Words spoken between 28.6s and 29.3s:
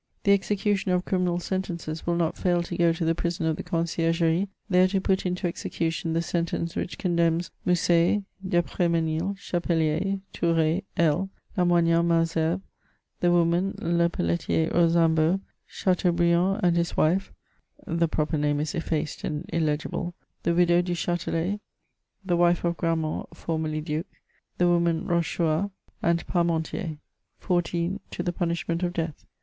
of death.